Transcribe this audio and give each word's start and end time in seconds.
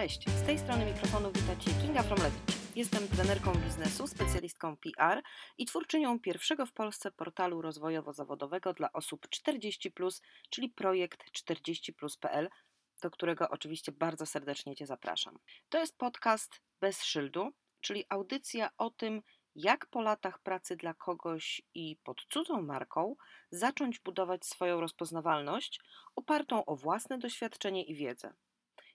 Cześć, 0.00 0.28
z 0.28 0.46
tej 0.46 0.58
strony 0.58 0.86
mikrofonu 0.86 1.32
wita 1.32 1.56
Cię 1.56 1.70
Kinga 1.70 2.02
Fromlewicz. 2.02 2.76
Jestem 2.76 3.08
trenerką 3.08 3.52
biznesu, 3.52 4.06
specjalistką 4.06 4.76
PR 4.76 5.22
i 5.58 5.66
twórczynią 5.66 6.20
pierwszego 6.20 6.66
w 6.66 6.72
Polsce 6.72 7.10
portalu 7.10 7.62
rozwojowo-zawodowego 7.62 8.74
dla 8.74 8.92
osób 8.92 9.28
40+, 9.28 10.20
czyli 10.50 10.68
projekt 10.68 11.24
40plus.pl, 11.32 12.48
do 13.02 13.10
którego 13.10 13.48
oczywiście 13.48 13.92
bardzo 13.92 14.26
serdecznie 14.26 14.76
Cię 14.76 14.86
zapraszam. 14.86 15.38
To 15.68 15.78
jest 15.78 15.98
podcast 15.98 16.60
bez 16.80 17.04
szyldu, 17.04 17.50
czyli 17.80 18.04
audycja 18.08 18.70
o 18.78 18.90
tym, 18.90 19.22
jak 19.54 19.86
po 19.86 20.00
latach 20.00 20.38
pracy 20.38 20.76
dla 20.76 20.94
kogoś 20.94 21.62
i 21.74 21.96
pod 22.04 22.26
cudzą 22.30 22.62
marką 22.62 23.16
zacząć 23.50 23.98
budować 23.98 24.44
swoją 24.44 24.80
rozpoznawalność 24.80 25.80
opartą 26.16 26.64
o 26.64 26.76
własne 26.76 27.18
doświadczenie 27.18 27.84
i 27.84 27.94
wiedzę. 27.94 28.34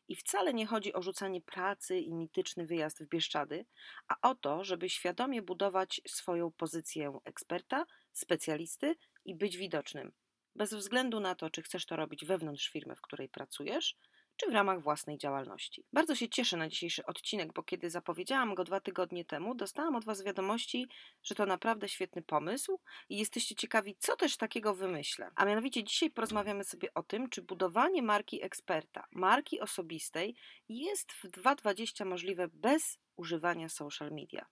I 0.07 0.15
wcale 0.15 0.53
nie 0.53 0.65
chodzi 0.65 0.93
o 0.93 1.01
rzucanie 1.01 1.41
pracy 1.41 1.99
i 1.99 2.13
mityczny 2.13 2.65
wyjazd 2.65 3.03
w 3.03 3.07
Bieszczady, 3.07 3.65
a 4.07 4.29
o 4.29 4.35
to, 4.35 4.63
żeby 4.63 4.89
świadomie 4.89 5.41
budować 5.41 6.01
swoją 6.07 6.51
pozycję 6.51 7.19
eksperta, 7.25 7.85
specjalisty 8.13 8.95
i 9.25 9.35
być 9.35 9.57
widocznym. 9.57 10.11
Bez 10.55 10.73
względu 10.73 11.19
na 11.19 11.35
to, 11.35 11.49
czy 11.49 11.61
chcesz 11.61 11.85
to 11.85 11.95
robić 11.95 12.25
wewnątrz 12.25 12.69
firmy, 12.69 12.95
w 12.95 13.01
której 13.01 13.29
pracujesz, 13.29 13.97
czy 14.37 14.49
w 14.49 14.53
ramach 14.53 14.81
własnej 14.81 15.17
działalności. 15.17 15.83
Bardzo 15.93 16.15
się 16.15 16.29
cieszę 16.29 16.57
na 16.57 16.69
dzisiejszy 16.69 17.05
odcinek, 17.05 17.53
bo 17.53 17.63
kiedy 17.63 17.89
zapowiedziałam 17.89 18.55
go 18.55 18.63
dwa 18.63 18.79
tygodnie 18.79 19.25
temu, 19.25 19.55
dostałam 19.55 19.95
od 19.95 20.05
Was 20.05 20.23
wiadomości, 20.23 20.87
że 21.23 21.35
to 21.35 21.45
naprawdę 21.45 21.89
świetny 21.89 22.21
pomysł 22.21 22.79
i 23.09 23.17
jesteście 23.17 23.55
ciekawi, 23.55 23.95
co 23.99 24.15
też 24.15 24.37
takiego 24.37 24.75
wymyślę. 24.75 25.31
A 25.35 25.45
mianowicie 25.45 25.83
dzisiaj 25.83 26.11
porozmawiamy 26.11 26.63
sobie 26.63 26.93
o 26.93 27.03
tym, 27.03 27.29
czy 27.29 27.41
budowanie 27.41 28.01
marki 28.01 28.43
eksperta, 28.43 29.07
marki 29.11 29.59
osobistej 29.59 30.35
jest 30.69 31.11
w 31.11 31.27
2020 31.27 32.05
możliwe 32.05 32.47
bez 32.47 32.97
używania 33.17 33.69
social 33.69 34.11
media. 34.11 34.45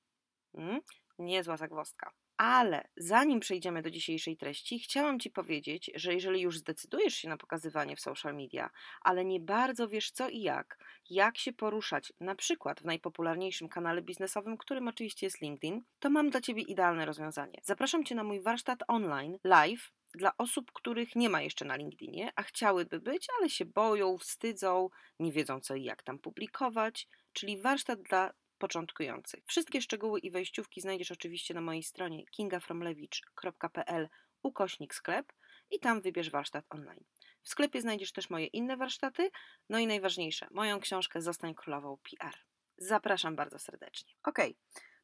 Hmm? 0.55 0.81
Niezła 1.19 1.57
zagwozdka. 1.57 2.11
Ale 2.37 2.87
zanim 2.97 3.39
przejdziemy 3.39 3.81
do 3.81 3.91
dzisiejszej 3.91 4.37
treści, 4.37 4.79
chciałam 4.79 5.19
Ci 5.19 5.29
powiedzieć, 5.29 5.91
że 5.95 6.13
jeżeli 6.13 6.41
już 6.41 6.57
zdecydujesz 6.57 7.13
się 7.13 7.29
na 7.29 7.37
pokazywanie 7.37 7.95
w 7.95 8.01
social 8.01 8.35
media, 8.35 8.69
ale 9.01 9.25
nie 9.25 9.39
bardzo 9.39 9.87
wiesz 9.87 10.11
co 10.11 10.29
i 10.29 10.41
jak, 10.41 10.77
jak 11.09 11.37
się 11.37 11.53
poruszać, 11.53 12.13
na 12.19 12.35
przykład 12.35 12.81
w 12.81 12.85
najpopularniejszym 12.85 13.69
kanale 13.69 14.01
biznesowym, 14.01 14.57
którym 14.57 14.87
oczywiście 14.87 15.25
jest 15.25 15.41
LinkedIn, 15.41 15.83
to 15.99 16.09
mam 16.09 16.29
dla 16.29 16.41
Ciebie 16.41 16.61
idealne 16.61 17.05
rozwiązanie. 17.05 17.61
Zapraszam 17.63 18.05
Cię 18.05 18.15
na 18.15 18.23
mój 18.23 18.41
warsztat 18.41 18.79
online, 18.87 19.37
live, 19.43 19.91
dla 20.15 20.37
osób, 20.37 20.71
których 20.71 21.15
nie 21.15 21.29
ma 21.29 21.41
jeszcze 21.41 21.65
na 21.65 21.75
LinkedInie, 21.75 22.31
a 22.35 22.43
chciałyby 22.43 22.99
być, 22.99 23.27
ale 23.39 23.49
się 23.49 23.65
boją, 23.65 24.17
wstydzą, 24.17 24.89
nie 25.19 25.31
wiedzą 25.31 25.59
co 25.59 25.75
i 25.75 25.83
jak 25.83 26.03
tam 26.03 26.19
publikować, 26.19 27.07
czyli 27.33 27.61
warsztat 27.61 28.01
dla 28.01 28.33
początkujących. 28.63 29.43
Wszystkie 29.45 29.81
szczegóły 29.81 30.19
i 30.19 30.31
wejściówki 30.31 30.81
znajdziesz 30.81 31.11
oczywiście 31.11 31.53
na 31.53 31.61
mojej 31.61 31.83
stronie 31.83 32.25
kingafromlewicz.pl 32.25 34.09
ukośnik 34.43 34.95
sklep 34.95 35.33
i 35.71 35.79
tam 35.79 36.01
wybierz 36.01 36.29
warsztat 36.29 36.65
online. 36.69 37.03
W 37.41 37.49
sklepie 37.49 37.81
znajdziesz 37.81 38.11
też 38.11 38.29
moje 38.29 38.45
inne 38.45 38.77
warsztaty, 38.77 39.31
no 39.69 39.79
i 39.79 39.87
najważniejsze, 39.87 40.47
moją 40.51 40.79
książkę 40.79 41.21
Zostań 41.21 41.55
królową 41.55 41.97
PR. 41.97 42.33
Zapraszam 42.77 43.35
bardzo 43.35 43.59
serdecznie. 43.59 44.13
Ok, 44.23 44.39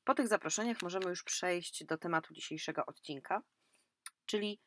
po 0.04 0.14
tych 0.14 0.28
zaproszeniach 0.28 0.82
możemy 0.82 1.10
już 1.10 1.24
przejść 1.24 1.84
do 1.86 1.98
tematu 1.98 2.34
dzisiejszego 2.34 2.86
odcinka, 2.86 3.42
czyli 4.26 4.60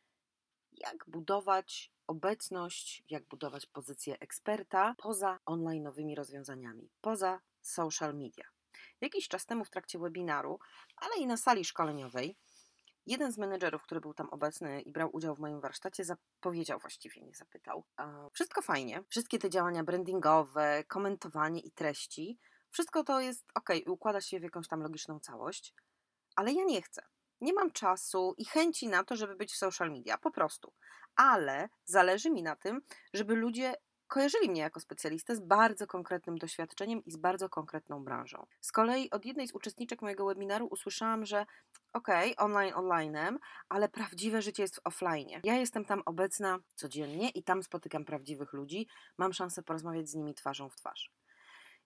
jak 0.73 1.05
budować 1.09 1.93
obecność, 2.07 3.05
jak 3.09 3.25
budować 3.25 3.67
pozycję 3.67 4.19
eksperta 4.19 4.95
poza 4.99 5.39
online 5.45 5.83
nowymi 5.83 6.15
rozwiązaniami, 6.15 6.91
poza 7.01 7.41
social 7.61 8.15
media. 8.15 8.45
Jakiś 9.03 9.29
czas 9.29 9.47
temu 9.47 9.65
w 9.65 9.71
trakcie 9.71 9.99
webinaru, 9.99 10.59
ale 10.97 11.17
i 11.17 11.27
na 11.27 11.37
sali 11.37 11.65
szkoleniowej, 11.65 12.37
jeden 13.07 13.33
z 13.33 13.39
menedżerów, 13.39 13.83
który 13.83 14.01
był 14.01 14.15
tam 14.15 14.29
obecny 14.31 14.81
i 14.81 14.93
brał 14.93 15.11
udział 15.13 15.35
w 15.35 15.39
moim 15.39 15.61
warsztacie, 15.61 16.05
zapowiedział 16.05 16.79
właściwie, 16.79 17.23
nie 17.23 17.35
zapytał. 17.35 17.85
Wszystko 18.33 18.63
fajnie, 18.63 19.05
wszystkie 19.09 19.39
te 19.39 19.51
działania 19.51 19.85
brandingowe, 19.85 20.85
komentowanie 20.89 21.61
i 21.61 21.73
treści, 21.73 22.39
wszystko 22.71 23.05
to 23.05 23.21
jest 23.21 23.45
ok, 23.55 23.69
układa 23.87 24.21
się 24.21 24.41
w 24.41 24.43
jakąś 24.43 24.69
tam 24.69 24.83
logiczną 24.83 25.21
całość, 25.21 25.75
ale 26.37 26.53
ja 26.53 26.65
nie 26.65 26.83
chcę. 26.83 27.03
Nie 27.41 27.53
mam 27.53 27.71
czasu 27.71 28.35
i 28.39 28.45
chęci 28.45 28.89
na 28.89 29.05
to, 29.05 29.17
żeby 29.17 29.37
być 29.37 29.53
w 29.53 29.57
social 29.57 29.91
media, 29.91 30.19
po 30.19 30.31
prostu. 30.31 30.73
Ale 31.17 31.69
zależy 31.85 32.31
mi 32.31 32.43
na 32.43 32.57
tym, 32.57 32.81
żeby 33.15 33.35
ludzie 33.35 33.75
kojarzyli 34.13 34.51
mnie 34.51 34.61
jako 34.61 34.81
specjalistę 34.81 35.37
z 35.37 35.41
bardzo 35.41 35.87
konkretnym 35.87 36.39
doświadczeniem 36.39 37.05
i 37.05 37.11
z 37.11 37.17
bardzo 37.17 37.49
konkretną 37.49 38.05
branżą. 38.05 38.47
Z 38.61 38.73
kolei 38.73 39.11
od 39.11 39.25
jednej 39.25 39.49
z 39.49 39.55
uczestniczek 39.55 40.03
mojego 40.03 40.27
webinaru 40.27 40.67
usłyszałam, 40.67 41.27
że 41.27 41.47
okej, 41.93 42.37
okay, 42.37 42.75
online 42.75 43.39
ale 43.69 43.89
prawdziwe 43.89 44.43
życie 44.43 44.63
jest 44.63 44.77
w 44.77 44.81
offline. 44.85 45.29
Ja 45.45 45.57
jestem 45.57 45.85
tam 45.85 46.03
obecna 46.07 46.59
codziennie 46.75 47.31
i 47.31 47.43
tam 47.43 47.63
spotykam 47.63 48.05
prawdziwych 48.05 48.53
ludzi, 48.53 48.87
mam 49.19 49.33
szansę 49.33 49.63
porozmawiać 49.63 50.09
z 50.09 50.15
nimi 50.15 50.35
twarzą 50.35 50.69
w 50.69 50.77
twarz. 50.77 51.11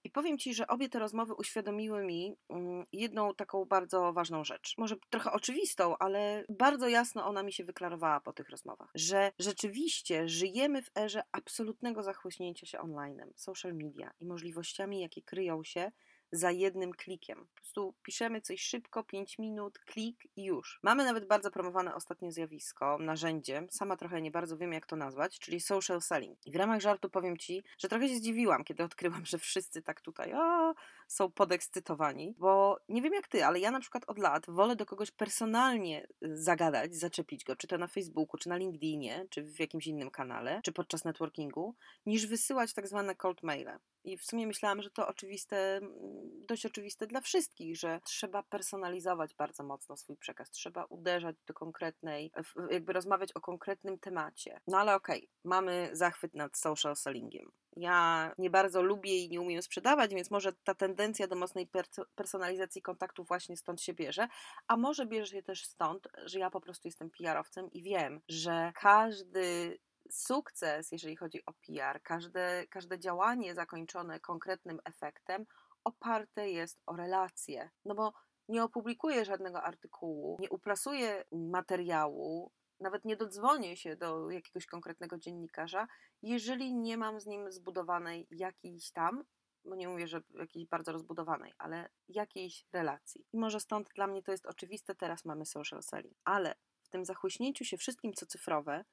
I 0.06 0.10
powiem 0.10 0.38
Ci, 0.38 0.54
że 0.54 0.66
obie 0.66 0.88
te 0.88 0.98
rozmowy 0.98 1.34
uświadomiły 1.34 2.04
mi 2.04 2.36
mm, 2.48 2.84
jedną 2.92 3.34
taką 3.34 3.64
bardzo 3.64 4.12
ważną 4.12 4.44
rzecz. 4.44 4.74
Może 4.78 4.96
trochę 5.10 5.32
oczywistą, 5.32 5.98
ale 5.98 6.44
bardzo 6.48 6.88
jasno 6.88 7.26
ona 7.26 7.42
mi 7.42 7.52
się 7.52 7.64
wyklarowała 7.64 8.20
po 8.20 8.32
tych 8.32 8.48
rozmowach, 8.48 8.90
że 8.94 9.32
rzeczywiście 9.38 10.28
żyjemy 10.28 10.82
w 10.82 10.90
erze 10.98 11.22
absolutnego 11.32 12.02
zachłyśnięcia 12.02 12.66
się 12.66 12.78
online, 12.78 13.32
social 13.36 13.74
media 13.74 14.10
i 14.20 14.26
możliwościami, 14.26 15.00
jakie 15.00 15.22
kryją 15.22 15.64
się 15.64 15.92
za 16.36 16.50
jednym 16.50 16.92
klikiem. 16.92 17.46
Po 17.46 17.54
prostu 17.54 17.94
piszemy 18.02 18.40
coś 18.40 18.60
szybko, 18.60 19.04
5 19.04 19.38
minut, 19.38 19.78
klik 19.78 20.36
i 20.36 20.44
już. 20.44 20.80
Mamy 20.82 21.04
nawet 21.04 21.26
bardzo 21.26 21.50
promowane 21.50 21.94
ostatnie 21.94 22.32
zjawisko, 22.32 22.98
narzędzie, 23.00 23.66
sama 23.70 23.96
trochę 23.96 24.22
nie 24.22 24.30
bardzo 24.30 24.56
wiem 24.56 24.72
jak 24.72 24.86
to 24.86 24.96
nazwać, 24.96 25.38
czyli 25.38 25.60
social 25.60 26.00
selling. 26.00 26.38
I 26.46 26.52
w 26.52 26.56
ramach 26.56 26.80
żartu 26.80 27.10
powiem 27.10 27.36
Ci, 27.36 27.64
że 27.78 27.88
trochę 27.88 28.08
się 28.08 28.16
zdziwiłam, 28.16 28.64
kiedy 28.64 28.84
odkryłam, 28.84 29.26
że 29.26 29.38
wszyscy 29.38 29.82
tak 29.82 30.00
tutaj 30.00 30.34
o, 30.34 30.74
są 31.08 31.32
podekscytowani, 31.32 32.34
bo 32.38 32.78
nie 32.88 33.02
wiem 33.02 33.14
jak 33.14 33.28
Ty, 33.28 33.44
ale 33.44 33.60
ja 33.60 33.70
na 33.70 33.80
przykład 33.80 34.04
od 34.06 34.18
lat 34.18 34.46
wolę 34.48 34.76
do 34.76 34.86
kogoś 34.86 35.10
personalnie 35.10 36.06
y, 36.24 36.36
zagadać, 36.36 36.94
zaczepić 36.94 37.44
go, 37.44 37.56
czy 37.56 37.66
to 37.66 37.78
na 37.78 37.86
Facebooku, 37.86 38.38
czy 38.38 38.48
na 38.48 38.56
LinkedInie, 38.56 39.26
czy 39.30 39.42
w 39.42 39.60
jakimś 39.60 39.86
innym 39.86 40.10
kanale, 40.10 40.60
czy 40.64 40.72
podczas 40.72 41.04
networkingu, 41.04 41.74
niż 42.06 42.26
wysyłać 42.26 42.74
tak 42.74 42.88
zwane 42.88 43.14
cold 43.14 43.42
maile. 43.42 43.78
I 44.04 44.18
w 44.18 44.24
sumie 44.24 44.46
myślałam, 44.46 44.82
że 44.82 44.90
to 44.90 45.08
oczywiste, 45.08 45.76
mm, 45.76 46.25
dość 46.48 46.66
oczywiste 46.66 47.06
dla 47.06 47.20
wszystkich, 47.20 47.76
że 47.76 48.00
trzeba 48.04 48.42
personalizować 48.42 49.34
bardzo 49.34 49.64
mocno 49.64 49.96
swój 49.96 50.16
przekaz, 50.16 50.50
trzeba 50.50 50.84
uderzać 50.84 51.36
do 51.46 51.54
konkretnej, 51.54 52.32
jakby 52.70 52.92
rozmawiać 52.92 53.32
o 53.32 53.40
konkretnym 53.40 53.98
temacie. 53.98 54.60
No 54.66 54.78
ale 54.78 54.94
okej, 54.94 55.18
okay, 55.18 55.28
mamy 55.44 55.90
zachwyt 55.92 56.34
nad 56.34 56.56
social 56.56 56.96
sellingiem. 56.96 57.50
Ja 57.76 58.32
nie 58.38 58.50
bardzo 58.50 58.82
lubię 58.82 59.24
i 59.24 59.28
nie 59.28 59.40
umiem 59.40 59.62
sprzedawać, 59.62 60.14
więc 60.14 60.30
może 60.30 60.52
ta 60.52 60.74
tendencja 60.74 61.26
do 61.26 61.36
mocnej 61.36 61.68
personalizacji 62.14 62.82
kontaktu 62.82 63.24
właśnie 63.24 63.56
stąd 63.56 63.82
się 63.82 63.94
bierze, 63.94 64.28
a 64.68 64.76
może 64.76 65.06
bierze 65.06 65.32
się 65.32 65.42
też 65.42 65.66
stąd, 65.66 66.08
że 66.24 66.38
ja 66.38 66.50
po 66.50 66.60
prostu 66.60 66.88
jestem 66.88 67.10
PR-owcem 67.10 67.70
i 67.72 67.82
wiem, 67.82 68.20
że 68.28 68.72
każdy 68.74 69.78
sukces, 70.10 70.92
jeżeli 70.92 71.16
chodzi 71.16 71.46
o 71.46 71.52
PR, 71.52 72.02
każde, 72.02 72.64
każde 72.70 72.98
działanie 72.98 73.54
zakończone 73.54 74.20
konkretnym 74.20 74.80
efektem 74.84 75.46
oparte 75.86 76.50
jest 76.50 76.82
o 76.86 76.96
relacje. 76.96 77.70
No 77.84 77.94
bo 77.94 78.12
nie 78.48 78.64
opublikuję 78.64 79.24
żadnego 79.24 79.62
artykułu, 79.62 80.36
nie 80.40 80.50
uprasuję 80.50 81.24
materiału, 81.32 82.52
nawet 82.80 83.04
nie 83.04 83.16
dodzwonię 83.16 83.76
się 83.76 83.96
do 83.96 84.30
jakiegoś 84.30 84.66
konkretnego 84.66 85.18
dziennikarza, 85.18 85.86
jeżeli 86.22 86.74
nie 86.74 86.96
mam 86.96 87.20
z 87.20 87.26
nim 87.26 87.52
zbudowanej 87.52 88.26
jakiejś 88.30 88.90
tam, 88.90 89.24
bo 89.64 89.74
nie 89.74 89.88
mówię, 89.88 90.06
że 90.06 90.20
jakiejś 90.38 90.66
bardzo 90.66 90.92
rozbudowanej, 90.92 91.52
ale 91.58 91.88
jakiejś 92.08 92.66
relacji. 92.72 93.26
I 93.32 93.38
może 93.38 93.60
stąd 93.60 93.88
dla 93.94 94.06
mnie 94.06 94.22
to 94.22 94.32
jest 94.32 94.46
oczywiste, 94.46 94.94
teraz 94.94 95.24
mamy 95.24 95.46
social 95.46 95.82
selling, 95.82 96.16
ale 96.24 96.54
w 96.82 96.88
tym 96.88 97.04
zachłyśnięciu 97.04 97.64
się 97.64 97.76
wszystkim, 97.76 98.12
co 98.12 98.26
cyfrowe, 98.26 98.84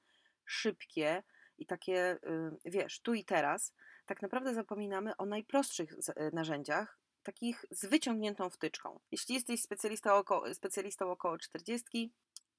szybkie 0.46 1.24
i 1.58 1.66
takie, 1.66 2.14
y, 2.14 2.52
wiesz, 2.66 3.02
tu 3.02 3.14
i 3.14 3.26
teraz, 3.26 3.74
tak 4.06 4.22
naprawdę 4.22 4.54
zapominamy 4.54 5.18
o 5.18 5.26
najprostszych 5.26 5.92
y, 5.92 6.00
narzędziach, 6.34 7.00
takich 7.24 7.66
z 7.72 7.86
wyciągniętą 7.86 8.50
wtyczką. 8.50 9.00
Jeśli 9.12 9.36
jesteś 9.36 9.62
specjalistą 9.62 10.14
około, 10.14 10.54
specjalistą 10.54 11.12
około 11.12 11.38
40 11.38 12.14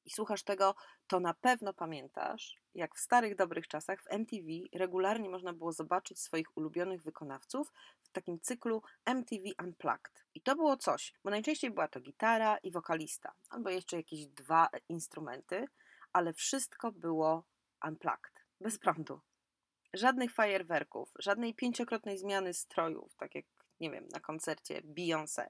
i 0.04 0.10
słuchasz 0.10 0.42
tego, 0.42 0.74
to 1.06 1.20
na 1.20 1.34
pewno 1.34 1.72
pamiętasz, 1.72 2.56
jak 2.74 2.94
w 2.94 3.00
starych 3.00 3.36
dobrych 3.36 3.68
czasach 3.68 4.02
w 4.02 4.10
MTV 4.10 4.48
regularnie 4.72 5.30
można 5.30 5.52
było 5.52 5.72
zobaczyć 5.72 6.20
swoich 6.20 6.56
ulubionych 6.56 7.02
wykonawców 7.02 7.72
w 8.02 8.08
takim 8.08 8.40
cyklu 8.40 8.82
MTV 9.04 9.42
Unplugged. 9.62 10.24
I 10.34 10.40
to 10.40 10.56
było 10.56 10.76
coś, 10.76 11.14
bo 11.24 11.30
najczęściej 11.30 11.70
była 11.70 11.88
to 11.88 12.00
gitara 12.00 12.58
i 12.58 12.70
wokalista, 12.70 13.32
albo 13.50 13.70
jeszcze 13.70 13.96
jakieś 13.96 14.26
dwa 14.26 14.68
instrumenty, 14.88 15.66
ale 16.12 16.32
wszystko 16.32 16.92
było 16.92 17.44
unplugged, 17.84 18.44
bez 18.60 18.78
prądu. 18.78 19.20
Żadnych 19.94 20.32
fajerwerków, 20.32 21.12
żadnej 21.18 21.54
pięciokrotnej 21.54 22.18
zmiany 22.18 22.54
strojów, 22.54 23.14
tak 23.16 23.34
jak, 23.34 23.44
nie 23.80 23.90
wiem, 23.90 24.08
na 24.08 24.20
koncercie 24.20 24.82
Beyoncé. 24.82 25.46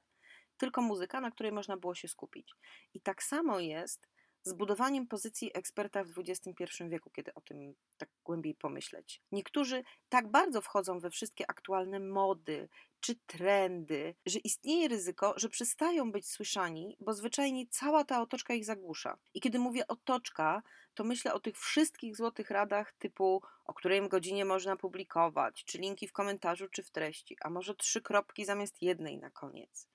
Tylko 0.56 0.82
muzyka, 0.82 1.20
na 1.20 1.30
której 1.30 1.52
można 1.52 1.76
było 1.76 1.94
się 1.94 2.08
skupić. 2.08 2.54
I 2.94 3.00
tak 3.00 3.22
samo 3.22 3.60
jest 3.60 4.08
z 4.44 4.52
budowaniem 4.52 5.06
pozycji 5.06 5.50
eksperta 5.54 6.04
w 6.04 6.18
XXI 6.18 6.64
wieku, 6.88 7.10
kiedy 7.10 7.34
o 7.34 7.40
tym 7.40 7.74
tak 7.98 8.08
głębiej 8.24 8.54
pomyśleć. 8.54 9.20
Niektórzy 9.32 9.84
tak 10.08 10.30
bardzo 10.30 10.60
wchodzą 10.60 10.98
we 10.98 11.10
wszystkie 11.10 11.50
aktualne 11.50 12.00
mody 12.00 12.68
czy 13.00 13.16
trendy, 13.26 14.14
że 14.26 14.38
istnieje 14.38 14.88
ryzyko, 14.88 15.34
że 15.36 15.48
przestają 15.48 16.12
być 16.12 16.28
słyszani, 16.28 16.96
bo 17.00 17.12
zwyczajnie 17.12 17.66
cała 17.66 18.04
ta 18.04 18.22
otoczka 18.22 18.54
ich 18.54 18.64
zagłusza. 18.64 19.18
I 19.34 19.40
kiedy 19.40 19.58
mówię 19.58 19.86
otoczka, 19.88 20.62
to 20.94 21.04
myślę 21.04 21.34
o 21.34 21.40
tych 21.40 21.58
wszystkich 21.58 22.16
złotych 22.16 22.50
radach 22.50 22.92
typu 22.92 23.42
o 23.64 23.74
której 23.74 24.08
godzinie 24.08 24.44
można 24.44 24.76
publikować, 24.76 25.64
czy 25.64 25.78
linki 25.78 26.08
w 26.08 26.12
komentarzu, 26.12 26.68
czy 26.68 26.82
w 26.82 26.90
treści, 26.90 27.36
a 27.40 27.50
może 27.50 27.74
trzy 27.74 28.02
kropki 28.02 28.44
zamiast 28.44 28.82
jednej 28.82 29.18
na 29.18 29.30
koniec. 29.30 29.88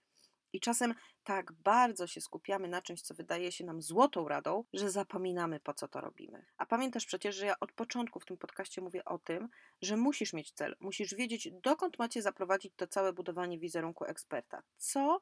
I 0.53 0.59
czasem 0.59 0.93
tak 1.23 1.51
bardzo 1.51 2.07
się 2.07 2.21
skupiamy 2.21 2.67
na 2.67 2.81
czymś, 2.81 3.01
co 3.01 3.13
wydaje 3.13 3.51
się 3.51 3.65
nam 3.65 3.81
złotą 3.81 4.27
radą, 4.27 4.63
że 4.73 4.91
zapominamy, 4.91 5.59
po 5.59 5.73
co 5.73 5.87
to 5.87 6.01
robimy. 6.01 6.45
A 6.57 6.65
pamiętasz 6.65 7.05
przecież, 7.05 7.35
że 7.35 7.45
ja 7.45 7.59
od 7.59 7.71
początku 7.71 8.19
w 8.19 8.25
tym 8.25 8.37
podcaście 8.37 8.81
mówię 8.81 9.05
o 9.05 9.17
tym, 9.17 9.49
że 9.81 9.97
musisz 9.97 10.33
mieć 10.33 10.51
cel, 10.51 10.75
musisz 10.79 11.15
wiedzieć, 11.15 11.49
dokąd 11.63 11.99
macie 11.99 12.21
zaprowadzić 12.21 12.73
to 12.75 12.87
całe 12.87 13.13
budowanie 13.13 13.59
wizerunku 13.59 14.05
eksperta. 14.05 14.63
Co 14.77 15.21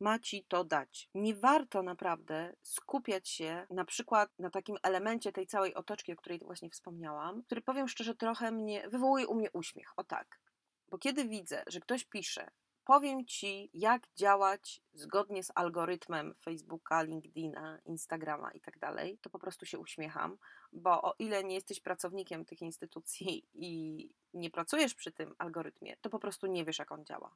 ma 0.00 0.18
ci 0.18 0.44
to 0.44 0.64
dać. 0.64 1.10
Nie 1.14 1.34
warto 1.34 1.82
naprawdę 1.82 2.54
skupiać 2.62 3.28
się 3.28 3.66
na 3.70 3.84
przykład 3.84 4.30
na 4.38 4.50
takim 4.50 4.76
elemencie 4.82 5.32
tej 5.32 5.46
całej 5.46 5.74
otoczki, 5.74 6.12
o 6.12 6.16
której 6.16 6.38
właśnie 6.38 6.70
wspomniałam, 6.70 7.42
który 7.42 7.60
powiem 7.60 7.88
szczerze, 7.88 8.14
trochę 8.14 8.52
mnie 8.52 8.88
wywołuje 8.88 9.26
u 9.26 9.34
mnie 9.34 9.50
uśmiech. 9.52 9.92
O 9.96 10.04
tak. 10.04 10.40
Bo 10.88 10.98
kiedy 10.98 11.24
widzę, 11.24 11.62
że 11.66 11.80
ktoś 11.80 12.04
pisze, 12.04 12.50
powiem 12.88 13.26
Ci, 13.26 13.70
jak 13.74 14.08
działać 14.16 14.82
zgodnie 14.92 15.42
z 15.42 15.52
algorytmem 15.54 16.34
Facebooka, 16.34 17.02
LinkedIna, 17.02 17.78
Instagrama 17.84 18.50
i 18.52 18.60
tak 18.60 18.78
dalej, 18.78 19.18
to 19.22 19.30
po 19.30 19.38
prostu 19.38 19.66
się 19.66 19.78
uśmiecham, 19.78 20.38
bo 20.72 21.02
o 21.02 21.14
ile 21.18 21.44
nie 21.44 21.54
jesteś 21.54 21.80
pracownikiem 21.80 22.44
tych 22.44 22.62
instytucji 22.62 23.48
i 23.54 24.10
nie 24.34 24.50
pracujesz 24.50 24.94
przy 24.94 25.12
tym 25.12 25.34
algorytmie, 25.38 25.96
to 26.00 26.10
po 26.10 26.18
prostu 26.18 26.46
nie 26.46 26.64
wiesz, 26.64 26.78
jak 26.78 26.92
on 26.92 27.04
działa. 27.04 27.34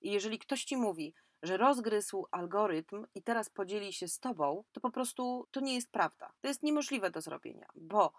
I 0.00 0.12
jeżeli 0.12 0.38
ktoś 0.38 0.64
ci 0.64 0.76
mówi, 0.76 1.14
że 1.42 1.56
rozgryzł 1.56 2.26
algorytm 2.30 3.06
i 3.14 3.22
teraz 3.22 3.50
podzieli 3.50 3.92
się 3.92 4.08
z 4.08 4.18
tobą, 4.18 4.64
to 4.72 4.80
po 4.80 4.90
prostu 4.90 5.48
to 5.50 5.60
nie 5.60 5.74
jest 5.74 5.90
prawda. 5.90 6.32
To 6.40 6.48
jest 6.48 6.62
niemożliwe 6.62 7.10
do 7.10 7.20
zrobienia, 7.20 7.66
bo 7.74 8.12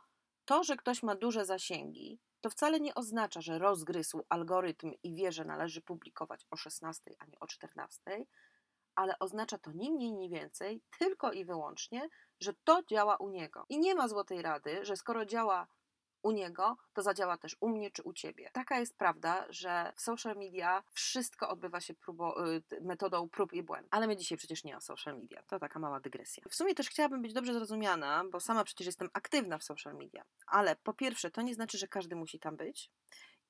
to, 0.45 0.63
że 0.63 0.77
ktoś 0.77 1.03
ma 1.03 1.15
duże 1.15 1.45
zasięgi, 1.45 2.19
to 2.41 2.49
wcale 2.49 2.79
nie 2.79 2.95
oznacza, 2.95 3.41
że 3.41 3.59
rozgryzł 3.59 4.23
algorytm 4.29 4.91
i 5.03 5.15
wie, 5.15 5.31
że 5.31 5.45
należy 5.45 5.81
publikować 5.81 6.45
o 6.51 6.57
16, 6.57 7.15
a 7.19 7.25
nie 7.25 7.39
o 7.39 7.47
14, 7.47 8.25
ale 8.95 9.19
oznacza 9.19 9.57
to 9.57 9.71
ni 9.71 9.91
mniej, 9.91 10.13
ni 10.13 10.29
więcej, 10.29 10.81
tylko 10.99 11.31
i 11.31 11.45
wyłącznie, 11.45 12.09
że 12.39 12.53
to 12.63 12.83
działa 12.89 13.17
u 13.17 13.29
niego. 13.29 13.65
I 13.69 13.79
nie 13.79 13.95
ma 13.95 14.07
złotej 14.07 14.41
rady, 14.41 14.85
że 14.85 14.95
skoro 14.95 15.25
działa 15.25 15.67
u 16.23 16.31
niego, 16.31 16.77
to 16.93 17.01
zadziała 17.01 17.37
też 17.37 17.55
u 17.59 17.69
mnie 17.69 17.91
czy 17.91 18.03
u 18.03 18.13
ciebie. 18.13 18.49
Taka 18.53 18.79
jest 18.79 18.97
prawda, 18.97 19.45
że 19.49 19.93
w 19.95 20.01
social 20.01 20.35
media 20.35 20.83
wszystko 20.91 21.49
odbywa 21.49 21.81
się 21.81 21.93
próbo, 21.93 22.53
y, 22.53 22.61
metodą 22.81 23.29
prób 23.29 23.53
i 23.53 23.63
błędów. 23.63 23.89
Ale 23.91 24.07
my 24.07 24.17
dzisiaj 24.17 24.37
przecież 24.37 24.63
nie 24.63 24.77
o 24.77 24.81
social 24.81 25.17
media. 25.17 25.43
To 25.43 25.59
taka 25.59 25.79
mała 25.79 25.99
dygresja. 25.99 26.43
W 26.49 26.55
sumie 26.55 26.75
też 26.75 26.89
chciałabym 26.89 27.21
być 27.21 27.33
dobrze 27.33 27.53
zrozumiana, 27.53 28.23
bo 28.31 28.39
sama 28.39 28.63
przecież 28.63 28.87
jestem 28.87 29.09
aktywna 29.13 29.57
w 29.57 29.63
social 29.63 29.95
media. 29.95 30.23
Ale 30.47 30.75
po 30.75 30.93
pierwsze, 30.93 31.31
to 31.31 31.41
nie 31.41 31.55
znaczy, 31.55 31.77
że 31.77 31.87
każdy 31.87 32.15
musi 32.15 32.39
tam 32.39 32.55
być. 32.57 32.89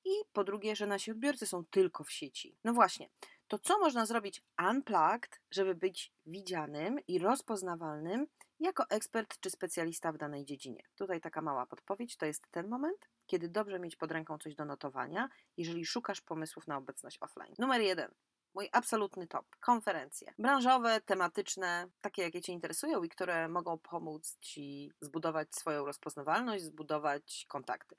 I 0.04 0.10
po 0.32 0.44
drugie, 0.44 0.76
że 0.76 0.86
nasi 0.86 1.10
odbiorcy 1.10 1.46
są 1.46 1.64
tylko 1.64 2.04
w 2.04 2.10
sieci. 2.12 2.56
No 2.64 2.72
właśnie, 2.72 3.08
to 3.48 3.58
co 3.58 3.78
można 3.78 4.06
zrobić 4.06 4.42
unplugged, 4.70 5.40
żeby 5.50 5.74
być 5.74 6.12
widzianym 6.26 6.98
i 7.06 7.18
rozpoznawalnym 7.18 8.26
jako 8.60 8.84
ekspert 8.90 9.40
czy 9.40 9.50
specjalista 9.50 10.12
w 10.12 10.18
danej 10.18 10.44
dziedzinie. 10.44 10.82
Tutaj 10.94 11.20
taka 11.20 11.42
mała 11.42 11.66
podpowiedź, 11.66 12.16
to 12.16 12.26
jest 12.26 12.50
ten 12.50 12.68
moment, 12.68 13.08
kiedy 13.26 13.48
dobrze 13.48 13.78
mieć 13.78 13.96
pod 13.96 14.12
ręką 14.12 14.38
coś 14.38 14.54
do 14.54 14.64
notowania, 14.64 15.28
jeżeli 15.56 15.86
szukasz 15.86 16.20
pomysłów 16.20 16.66
na 16.66 16.76
obecność 16.76 17.18
offline. 17.20 17.54
Numer 17.58 17.80
jeden. 17.80 18.14
Mój 18.54 18.68
absolutny 18.72 19.26
top. 19.26 19.46
Konferencje. 19.60 20.34
Branżowe, 20.38 21.00
tematyczne, 21.00 21.88
takie 22.00 22.22
jakie 22.22 22.40
Cię 22.40 22.52
interesują 22.52 23.02
i 23.02 23.08
które 23.08 23.48
mogą 23.48 23.78
pomóc 23.78 24.36
Ci 24.40 24.92
zbudować 25.00 25.54
swoją 25.54 25.84
rozpoznawalność, 25.84 26.64
zbudować 26.64 27.46
kontakty. 27.48 27.96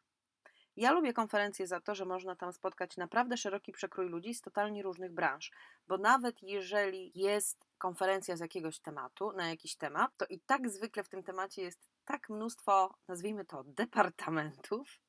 Ja 0.78 0.92
lubię 0.92 1.14
konferencje 1.14 1.68
za 1.68 1.80
to, 1.80 1.96
że 1.96 2.06
można 2.06 2.36
tam 2.36 2.54
spotkać 2.54 2.98
naprawdę 2.98 3.38
szeroki 3.38 3.72
przekrój 3.72 4.10
ludzi 4.10 4.34
z 4.34 4.42
totalnie 4.42 4.84
różnych 4.84 5.14
branż, 5.14 5.52
bo 5.88 5.98
nawet 5.98 6.44
jeżeli 6.44 7.12
jest 7.16 7.66
konferencja 7.78 8.38
z 8.38 8.40
jakiegoś 8.40 8.80
tematu, 8.80 9.32
na 9.32 9.50
jakiś 9.50 9.76
temat, 9.76 10.18
to 10.18 10.26
i 10.26 10.40
tak 10.40 10.70
zwykle 10.70 11.04
w 11.04 11.10
tym 11.10 11.24
temacie 11.24 11.62
jest 11.62 11.90
tak 12.06 12.30
mnóstwo, 12.30 12.96
nazwijmy 13.08 13.46
to, 13.46 13.64
departamentów, 13.64 15.00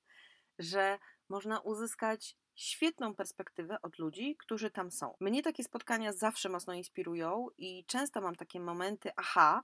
że 0.58 0.98
można 1.28 1.60
uzyskać 1.60 2.36
świetną 2.54 3.14
perspektywę 3.14 3.82
od 3.82 3.98
ludzi, 3.98 4.36
którzy 4.38 4.70
tam 4.70 4.90
są. 4.90 5.14
Mnie 5.20 5.42
takie 5.42 5.64
spotkania 5.64 6.12
zawsze 6.12 6.48
mocno 6.48 6.74
inspirują 6.74 7.46
i 7.58 7.84
często 7.86 8.20
mam 8.20 8.36
takie 8.36 8.60
momenty 8.60 9.10
aha, 9.16 9.62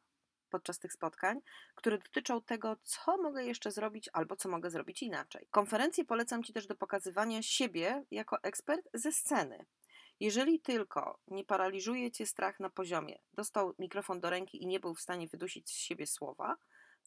podczas 0.53 0.79
tych 0.79 0.93
spotkań, 0.93 1.41
które 1.75 1.99
dotyczą 1.99 2.43
tego, 2.43 2.77
co 2.83 3.17
mogę 3.17 3.45
jeszcze 3.45 3.71
zrobić 3.71 4.11
albo 4.13 4.37
co 4.37 4.49
mogę 4.49 4.71
zrobić 4.71 5.03
inaczej. 5.03 5.49
Konferencje 5.51 6.05
polecam 6.05 6.43
Ci 6.43 6.53
też 6.53 6.67
do 6.67 6.77
pokazywania 6.77 7.43
siebie 7.43 8.05
jako 8.11 8.43
ekspert 8.43 8.89
ze 8.95 9.13
sceny. 9.13 9.67
Jeżeli 10.21 10.61
tylko 10.61 11.19
nie 11.29 11.45
paraliżuje 11.45 12.11
Cię 12.11 12.27
strach 12.27 12.61
na 12.61 12.71
poziomie, 12.71 13.19
dostał 13.33 13.75
mikrofon 13.79 14.21
do 14.21 14.31
ręki 14.31 14.63
i 14.63 14.67
nie 14.67 14.81
był 14.81 14.95
w 14.95 15.01
stanie 15.01 15.29
wydusić 15.29 15.71
z 15.71 15.73
siebie 15.73 16.07
słowa, 16.07 16.57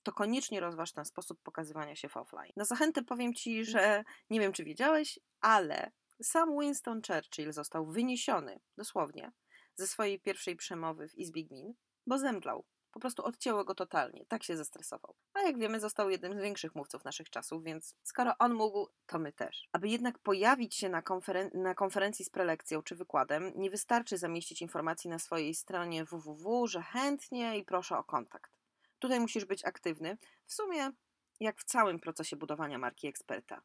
to 0.03 0.11
koniecznie 0.11 0.59
rozważ 0.59 0.91
ten 0.91 1.05
sposób 1.05 1.39
pokazywania 1.43 1.95
się 1.95 2.09
w 2.09 2.17
offline. 2.17 2.51
Na 2.55 2.65
zachętę 2.65 3.03
powiem 3.03 3.33
Ci, 3.33 3.65
że 3.65 4.03
nie 4.29 4.39
wiem, 4.39 4.53
czy 4.53 4.63
wiedziałeś, 4.63 5.19
ale 5.41 5.91
sam 6.21 6.59
Winston 6.59 7.01
Churchill 7.07 7.53
został 7.53 7.85
wyniesiony, 7.85 8.59
dosłownie, 8.77 9.31
ze 9.75 9.87
swojej 9.87 10.19
pierwszej 10.19 10.55
przemowy 10.55 11.09
w 11.09 11.15
Izbie 11.15 11.45
Gmin, 11.45 11.73
bo 12.07 12.17
zemdlał. 12.17 12.65
Po 12.95 12.99
prostu 12.99 13.25
odcięło 13.25 13.63
go 13.63 13.75
totalnie, 13.75 14.25
tak 14.25 14.43
się 14.43 14.57
zestresował. 14.57 15.15
A 15.33 15.41
jak 15.41 15.57
wiemy, 15.57 15.79
został 15.79 16.09
jednym 16.09 16.33
z 16.33 16.41
większych 16.41 16.75
mówców 16.75 17.05
naszych 17.05 17.29
czasów, 17.29 17.63
więc 17.63 17.95
skoro 18.03 18.37
on 18.39 18.53
mógł, 18.53 18.87
to 19.07 19.19
my 19.19 19.31
też. 19.33 19.67
Aby 19.71 19.87
jednak 19.87 20.19
pojawić 20.19 20.75
się 20.75 20.89
na, 20.89 21.01
konferen 21.01 21.49
na 21.53 21.75
konferencji 21.75 22.25
z 22.25 22.29
prelekcją 22.29 22.83
czy 22.83 22.95
wykładem, 22.95 23.51
nie 23.55 23.69
wystarczy 23.69 24.17
zamieścić 24.17 24.61
informacji 24.61 25.09
na 25.09 25.19
swojej 25.19 25.55
stronie 25.55 26.05
www, 26.05 26.67
że 26.67 26.81
chętnie 26.81 27.57
i 27.57 27.63
proszę 27.63 27.97
o 27.97 28.03
kontakt. 28.03 28.51
Tutaj 28.99 29.19
musisz 29.19 29.45
być 29.45 29.65
aktywny, 29.65 30.17
w 30.45 30.53
sumie 30.53 30.91
jak 31.39 31.59
w 31.59 31.63
całym 31.63 31.99
procesie 31.99 32.35
budowania 32.35 32.77
marki 32.77 33.07
eksperta 33.07 33.61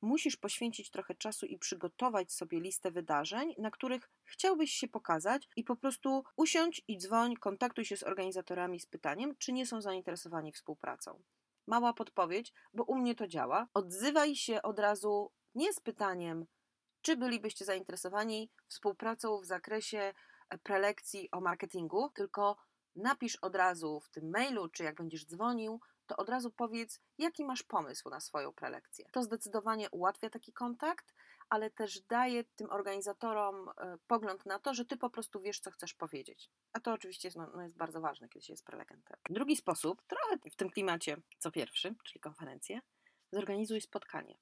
musisz 0.00 0.36
poświęcić 0.36 0.90
trochę 0.90 1.14
czasu 1.14 1.46
i 1.46 1.58
przygotować 1.58 2.32
sobie 2.32 2.60
listę 2.60 2.90
wydarzeń, 2.90 3.54
na 3.58 3.70
których 3.70 4.10
chciałbyś 4.24 4.72
się 4.72 4.88
pokazać 4.88 5.48
i 5.56 5.64
po 5.64 5.76
prostu 5.76 6.24
usiądź 6.36 6.84
i 6.88 6.98
dzwoń, 6.98 7.36
kontaktuj 7.36 7.84
się 7.84 7.96
z 7.96 8.02
organizatorami 8.02 8.80
z 8.80 8.86
pytaniem, 8.86 9.36
czy 9.38 9.52
nie 9.52 9.66
są 9.66 9.80
zainteresowani 9.80 10.52
współpracą. 10.52 11.22
Mała 11.66 11.92
podpowiedź, 11.92 12.52
bo 12.74 12.84
u 12.84 12.94
mnie 12.94 13.14
to 13.14 13.28
działa. 13.28 13.68
Odzywaj 13.74 14.36
się 14.36 14.62
od 14.62 14.78
razu 14.78 15.32
nie 15.54 15.72
z 15.72 15.80
pytaniem, 15.80 16.46
czy 17.00 17.16
bylibyście 17.16 17.64
zainteresowani 17.64 18.50
współpracą 18.66 19.40
w 19.40 19.44
zakresie 19.44 20.14
e, 20.50 20.58
prelekcji 20.58 21.30
o 21.30 21.40
marketingu, 21.40 22.10
tylko 22.10 22.56
napisz 22.96 23.36
od 23.36 23.56
razu 23.56 24.00
w 24.00 24.10
tym 24.10 24.30
mailu, 24.30 24.68
czy 24.68 24.84
jak 24.84 24.96
będziesz 24.96 25.26
dzwonił, 25.26 25.80
to 26.08 26.16
od 26.16 26.28
razu 26.28 26.50
powiedz, 26.50 27.00
jaki 27.18 27.44
masz 27.44 27.62
pomysł 27.62 28.10
na 28.10 28.20
swoją 28.20 28.52
prelekcję. 28.52 29.04
To 29.12 29.22
zdecydowanie 29.22 29.90
ułatwia 29.90 30.30
taki 30.30 30.52
kontakt, 30.52 31.14
ale 31.48 31.70
też 31.70 32.00
daje 32.00 32.44
tym 32.44 32.70
organizatorom 32.70 33.68
e, 33.68 33.98
pogląd 34.06 34.46
na 34.46 34.58
to, 34.58 34.74
że 34.74 34.84
ty 34.84 34.96
po 34.96 35.10
prostu 35.10 35.40
wiesz, 35.40 35.60
co 35.60 35.70
chcesz 35.70 35.94
powiedzieć. 35.94 36.50
A 36.72 36.80
to 36.80 36.92
oczywiście 36.92 37.28
jest, 37.28 37.36
no, 37.36 37.50
no 37.54 37.62
jest 37.62 37.76
bardzo 37.76 38.00
ważne, 38.00 38.28
kiedy 38.28 38.46
się 38.46 38.52
jest 38.52 38.64
prelegentem. 38.64 39.16
Drugi 39.30 39.56
sposób, 39.56 40.02
trochę 40.06 40.36
w 40.52 40.56
tym 40.56 40.70
klimacie 40.70 41.16
co 41.38 41.50
pierwszy, 41.50 41.94
czyli 42.04 42.20
konferencję, 42.20 42.80
zorganizuj 43.32 43.80
spotkanie. 43.80 44.38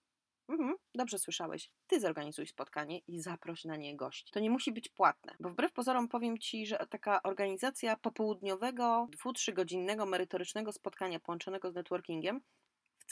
Mhm, 0.49 0.75
dobrze 0.95 1.19
słyszałeś. 1.19 1.71
Ty 1.87 2.01
zorganizuj 2.01 2.47
spotkanie 2.47 2.99
i 2.99 3.21
zaproś 3.21 3.65
na 3.65 3.77
nie 3.77 3.97
gości. 3.97 4.33
To 4.33 4.41
nie 4.41 4.51
musi 4.51 4.73
być 4.73 4.89
płatne, 4.89 5.35
bo 5.41 5.49
wbrew 5.49 5.73
pozorom 5.73 6.09
powiem 6.09 6.39
Ci, 6.39 6.67
że 6.67 6.87
taka 6.91 7.23
organizacja 7.23 7.97
popołudniowego, 7.97 9.09
dwu, 9.11 9.33
trzygodzinnego 9.33 10.07
merytorycznego 10.07 10.73
spotkania 10.73 11.21
połączonego 11.21 11.71
z 11.71 11.75
networkingiem 11.75 12.41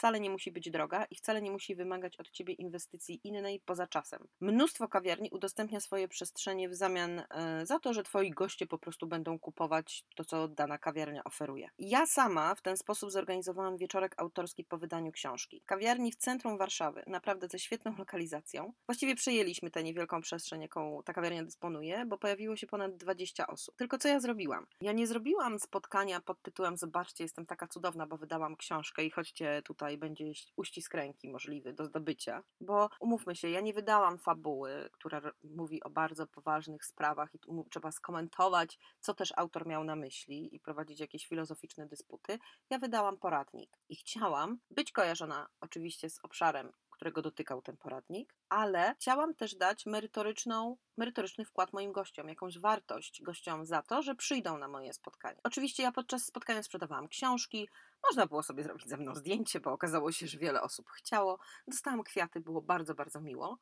wcale 0.05 0.19
nie 0.19 0.29
musi 0.29 0.51
być 0.51 0.69
droga 0.71 1.05
i 1.05 1.15
wcale 1.15 1.41
nie 1.41 1.51
musi 1.51 1.75
wymagać 1.75 2.17
od 2.17 2.31
ciebie 2.31 2.53
inwestycji 2.53 3.19
innej 3.23 3.59
poza 3.59 3.87
czasem. 3.87 4.27
Mnóstwo 4.39 4.87
kawiarni 4.87 5.29
udostępnia 5.29 5.79
swoje 5.79 6.07
przestrzenie 6.07 6.69
w 6.69 6.75
zamian 6.75 7.19
e, 7.19 7.65
za 7.65 7.79
to, 7.79 7.93
że 7.93 8.03
twoi 8.03 8.31
goście 8.31 8.67
po 8.67 8.77
prostu 8.77 9.07
będą 9.07 9.39
kupować 9.39 10.05
to, 10.15 10.25
co 10.25 10.47
dana 10.47 10.77
kawiarnia 10.77 11.23
oferuje. 11.23 11.69
Ja 11.79 12.05
sama 12.05 12.55
w 12.55 12.61
ten 12.61 12.77
sposób 12.77 13.11
zorganizowałam 13.11 13.77
wieczorek 13.77 14.15
autorski 14.17 14.63
po 14.63 14.77
wydaniu 14.77 15.11
książki. 15.11 15.61
Kawiarni 15.65 16.11
w 16.11 16.15
centrum 16.15 16.57
Warszawy, 16.57 17.03
naprawdę 17.07 17.47
ze 17.47 17.59
świetną 17.59 17.95
lokalizacją. 17.97 18.73
Właściwie 18.87 19.15
przejęliśmy 19.15 19.71
tę 19.71 19.83
niewielką 19.83 20.21
przestrzeń, 20.21 20.61
jaką 20.61 21.01
ta 21.05 21.13
kawiarnia 21.13 21.43
dysponuje, 21.43 22.05
bo 22.05 22.17
pojawiło 22.17 22.55
się 22.55 22.67
ponad 22.67 22.97
20 22.97 23.47
osób. 23.47 23.75
Tylko 23.75 23.97
co 23.97 24.07
ja 24.07 24.19
zrobiłam? 24.19 24.67
Ja 24.81 24.91
nie 24.91 25.07
zrobiłam 25.07 25.59
spotkania 25.59 26.21
pod 26.21 26.41
tytułem 26.41 26.77
Zobaczcie, 26.77 27.23
jestem 27.23 27.45
taka 27.45 27.67
cudowna, 27.67 28.07
bo 28.07 28.17
wydałam 28.17 28.55
książkę 28.55 29.03
i 29.03 29.11
chodźcie 29.11 29.61
tutaj, 29.65 29.94
będzie 29.97 30.25
uścisk 30.55 30.93
ręki 30.93 31.29
możliwy 31.29 31.73
do 31.73 31.85
zdobycia. 31.85 32.43
Bo 32.61 32.89
umówmy 32.99 33.35
się, 33.35 33.49
ja 33.49 33.61
nie 33.61 33.73
wydałam 33.73 34.17
fabuły, 34.17 34.89
która 34.91 35.21
mówi 35.43 35.83
o 35.83 35.89
bardzo 35.89 36.27
poważnych 36.27 36.85
sprawach 36.85 37.35
i 37.35 37.39
trzeba 37.69 37.91
skomentować, 37.91 38.79
co 38.99 39.13
też 39.13 39.33
autor 39.35 39.67
miał 39.67 39.83
na 39.83 39.95
myśli 39.95 40.55
i 40.55 40.59
prowadzić 40.59 40.99
jakieś 40.99 41.27
filozoficzne 41.27 41.87
dysputy. 41.87 42.39
Ja 42.69 42.79
wydałam 42.79 43.17
poradnik 43.17 43.77
i 43.89 43.95
chciałam 43.95 44.59
być 44.71 44.91
kojarzona 44.91 45.47
oczywiście 45.61 46.09
z 46.09 46.19
obszarem 46.23 46.71
którego 46.95 47.21
dotykał 47.21 47.61
ten 47.61 47.77
poradnik, 47.77 48.35
ale 48.49 48.95
chciałam 48.95 49.35
też 49.35 49.55
dać 49.55 49.85
merytoryczną, 49.85 50.77
merytoryczny 50.97 51.45
wkład 51.45 51.73
moim 51.73 51.91
gościom, 51.91 52.29
jakąś 52.29 52.59
wartość 52.59 53.21
gościom 53.21 53.65
za 53.65 53.81
to, 53.81 54.01
że 54.01 54.15
przyjdą 54.15 54.57
na 54.57 54.67
moje 54.67 54.93
spotkanie. 54.93 55.39
Oczywiście 55.43 55.83
ja 55.83 55.91
podczas 55.91 56.25
spotkania 56.25 56.63
sprzedawałam 56.63 57.07
książki, 57.07 57.69
można 58.09 58.25
było 58.27 58.43
sobie 58.43 58.63
zrobić 58.63 58.87
ze 58.87 58.97
mną 58.97 59.15
zdjęcie, 59.15 59.59
bo 59.59 59.71
okazało 59.71 60.11
się, 60.11 60.27
że 60.27 60.37
wiele 60.37 60.61
osób 60.61 60.89
chciało. 60.89 61.39
Dostałam 61.67 62.03
kwiaty, 62.03 62.39
było 62.39 62.61
bardzo, 62.61 62.95
bardzo 62.95 63.21
miło. 63.21 63.57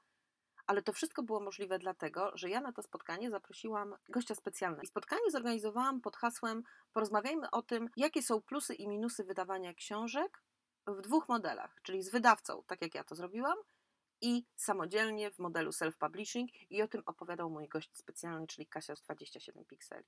Ale 0.67 0.81
to 0.81 0.93
wszystko 0.93 1.23
było 1.23 1.39
możliwe 1.39 1.79
dlatego, 1.79 2.31
że 2.33 2.50
ja 2.50 2.62
na 2.62 2.71
to 2.71 2.83
spotkanie 2.83 3.31
zaprosiłam 3.31 3.95
gościa 4.09 4.35
specjalnego. 4.35 4.88
Spotkanie 4.88 5.31
zorganizowałam 5.31 6.01
pod 6.01 6.15
hasłem 6.15 6.63
Porozmawiajmy 6.93 7.51
o 7.51 7.62
tym, 7.62 7.89
jakie 7.97 8.23
są 8.23 8.41
plusy 8.41 8.73
i 8.73 8.88
minusy 8.88 9.23
wydawania 9.23 9.73
książek 9.73 10.43
w 10.88 11.01
dwóch 11.01 11.29
modelach, 11.29 11.79
czyli 11.83 12.03
z 12.03 12.12
wydawcą, 12.12 12.63
tak 12.67 12.81
jak 12.81 12.95
ja 12.95 13.03
to 13.03 13.15
zrobiłam, 13.15 13.57
i 14.21 14.45
samodzielnie 14.55 15.31
w 15.31 15.39
modelu 15.39 15.71
self-publishing 15.71 16.47
i 16.69 16.81
o 16.81 16.88
tym 16.88 17.03
opowiadał 17.05 17.50
mój 17.50 17.67
gość 17.67 17.95
specjalny, 17.95 18.47
czyli 18.47 18.67
Kasia 18.67 18.95
z 18.95 19.01
27 19.01 19.65
pikseli. 19.65 20.05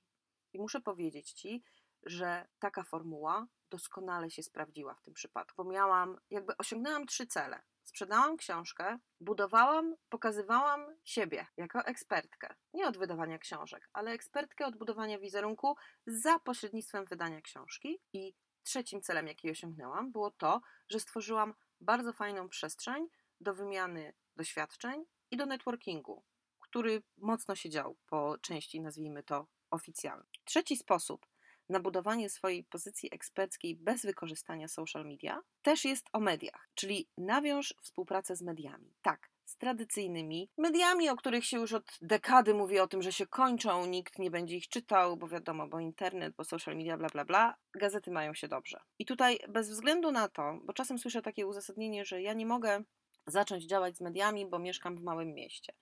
I 0.52 0.58
muszę 0.58 0.80
powiedzieć 0.80 1.32
Ci, 1.32 1.62
że 2.02 2.48
taka 2.58 2.82
formuła 2.82 3.46
doskonale 3.70 4.30
się 4.30 4.42
sprawdziła 4.42 4.94
w 4.94 5.02
tym 5.02 5.14
przypadku, 5.14 5.64
miałam, 5.64 6.18
jakby 6.30 6.56
osiągnęłam 6.56 7.06
trzy 7.06 7.26
cele. 7.26 7.62
Sprzedałam 7.84 8.36
książkę, 8.36 8.98
budowałam, 9.20 9.94
pokazywałam 10.08 10.96
siebie 11.04 11.46
jako 11.56 11.84
ekspertkę. 11.84 12.54
Nie 12.74 12.88
od 12.88 12.98
wydawania 12.98 13.38
książek, 13.38 13.88
ale 13.92 14.10
ekspertkę 14.10 14.66
od 14.66 14.76
budowania 14.76 15.18
wizerunku 15.18 15.76
za 16.06 16.38
pośrednictwem 16.38 17.04
wydania 17.04 17.40
książki 17.40 18.00
i 18.12 18.34
trzecim 18.62 19.00
celem, 19.00 19.26
jaki 19.26 19.50
osiągnęłam, 19.50 20.12
było 20.12 20.30
to, 20.30 20.60
że 20.88 21.00
stworzyłam 21.00 21.54
bardzo 21.80 22.12
fajną 22.12 22.48
przestrzeń 22.48 23.08
do 23.40 23.54
wymiany 23.54 24.14
doświadczeń 24.36 25.04
i 25.30 25.36
do 25.36 25.46
networkingu, 25.46 26.24
który 26.60 27.02
mocno 27.16 27.54
się 27.54 27.70
dział 27.70 27.96
po 28.06 28.38
części, 28.38 28.80
nazwijmy 28.80 29.22
to, 29.22 29.46
oficjalnej. 29.70 30.28
Trzeci 30.44 30.76
sposób 30.76 31.26
na 31.68 31.80
budowanie 31.80 32.30
swojej 32.30 32.64
pozycji 32.64 33.08
eksperckiej 33.12 33.76
bez 33.76 34.02
wykorzystania 34.02 34.68
social 34.68 35.06
media 35.06 35.42
też 35.62 35.84
jest 35.84 36.06
o 36.12 36.20
mediach, 36.20 36.68
czyli 36.74 37.08
nawiąż 37.18 37.74
współpracę 37.80 38.36
z 38.36 38.42
mediami. 38.42 38.94
Tak, 39.02 39.30
z 39.44 39.56
tradycyjnymi 39.56 40.50
mediami, 40.58 41.08
o 41.08 41.16
których 41.16 41.44
się 41.44 41.60
już 41.60 41.72
od 41.72 41.98
dekady 42.00 42.54
mówi 42.54 42.80
o 42.80 42.86
tym, 42.86 43.02
że 43.02 43.12
się 43.12 43.26
kończą, 43.26 43.86
nikt 43.86 44.18
nie 44.18 44.30
będzie 44.30 44.56
ich 44.56 44.68
czytał, 44.68 45.16
bo 45.16 45.28
wiadomo, 45.28 45.68
bo 45.68 45.80
internet, 45.80 46.34
bo 46.34 46.44
social 46.44 46.76
media, 46.76 46.96
bla, 46.96 47.08
bla, 47.08 47.24
bla, 47.24 47.56
gazety 47.74 48.10
mają 48.10 48.34
się 48.34 48.48
dobrze. 48.48 48.80
I 48.98 49.06
tutaj 49.06 49.38
bez 49.48 49.70
względu 49.70 50.12
na 50.12 50.28
to, 50.28 50.58
bo 50.64 50.72
czasem 50.72 50.98
słyszę 50.98 51.22
takie 51.22 51.46
uzasadnienie, 51.46 52.04
że 52.04 52.22
ja 52.22 52.32
nie 52.32 52.46
mogę 52.46 52.82
zacząć 53.26 53.64
działać 53.64 53.96
z 53.96 54.00
mediami, 54.00 54.46
bo 54.46 54.58
mieszkam 54.58 54.96
w 54.96 55.02
małym 55.02 55.34
mieście. 55.34 55.72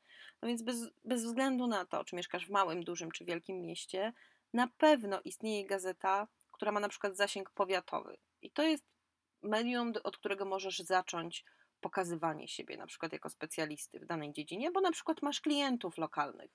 No 0.43 0.49
więc 0.49 0.63
bez, 0.63 0.91
bez 1.05 1.25
względu 1.25 1.67
na 1.67 1.85
to, 1.85 2.05
czy 2.05 2.17
mieszkasz 2.17 2.47
w 2.47 2.51
małym, 2.51 2.85
dużym 2.85 3.11
czy 3.11 3.25
wielkim 3.25 3.61
mieście, 3.61 4.13
na 4.55 4.69
pewno 4.79 5.21
istnieje 5.25 5.67
gazeta, 5.67 6.29
która 6.53 6.73
ma 6.73 6.81
na 6.81 6.89
przykład 6.89 7.17
zasięg 7.17 7.51
powiatowy. 7.51 8.17
I 8.43 8.51
to 8.51 8.63
jest 8.63 8.85
medium, 9.43 9.93
od 10.05 10.19
którego 10.19 10.45
możesz 10.45 10.79
zacząć 10.79 11.45
pokazywanie 11.81 12.49
siebie, 12.49 12.77
na 12.77 12.87
przykład 12.87 13.13
jako 13.13 13.31
specjalisty 13.31 14.01
w 14.01 14.07
danej 14.07 14.33
dziedzinie, 14.33 14.71
bo 14.71 14.81
na 14.81 14.93
przykład 14.93 15.23
masz 15.23 15.41
klientów 15.41 15.99
lokalnych. 15.99 16.51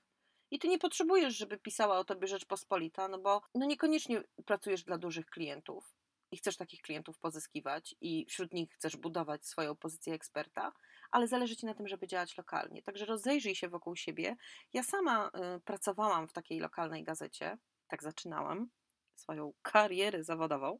I 0.50 0.58
ty 0.58 0.68
nie 0.68 0.78
potrzebujesz, 0.78 1.36
żeby 1.36 1.58
pisała 1.58 1.98
o 1.98 2.04
tobie 2.04 2.28
Rzeczpospolita, 2.28 3.08
no 3.08 3.18
bo 3.18 3.42
no 3.54 3.66
niekoniecznie 3.66 4.22
pracujesz 4.46 4.84
dla 4.84 4.98
dużych 4.98 5.26
klientów 5.26 5.94
i 6.30 6.36
chcesz 6.36 6.56
takich 6.56 6.82
klientów 6.82 7.18
pozyskiwać 7.18 7.94
i 8.00 8.26
wśród 8.28 8.52
nich 8.52 8.70
chcesz 8.72 8.96
budować 8.96 9.46
swoją 9.46 9.76
pozycję 9.76 10.14
eksperta, 10.14 10.72
ale 11.10 11.28
zależy 11.28 11.56
ci 11.56 11.66
na 11.66 11.74
tym, 11.74 11.88
żeby 11.88 12.06
działać 12.06 12.38
lokalnie. 12.38 12.82
Także 12.82 13.04
rozejrzyj 13.04 13.54
się 13.54 13.68
wokół 13.68 13.96
siebie. 13.96 14.36
Ja 14.72 14.82
sama 14.82 15.30
y, 15.56 15.60
pracowałam 15.60 16.28
w 16.28 16.32
takiej 16.32 16.60
lokalnej 16.60 17.04
gazecie, 17.04 17.58
tak 17.90 18.02
zaczynałam 18.02 18.70
swoją 19.14 19.52
karierę 19.62 20.24
zawodową. 20.24 20.78